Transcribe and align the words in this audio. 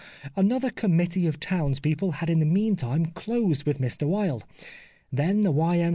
Another 0.35 0.71
committee 0.71 1.27
of 1.27 1.39
townspeople 1.39 2.13
had 2.13 2.29
in 2.31 2.39
the 2.39 2.45
meantime 2.47 3.05
closed 3.11 3.67
with 3.67 3.77
Mr 3.77 4.07
Wilde. 4.07 4.43
Then 5.11 5.41
the 5.41 5.51
Y.M. 5.51 5.89